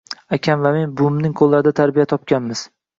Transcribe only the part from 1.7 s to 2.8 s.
tarbiya topganmiz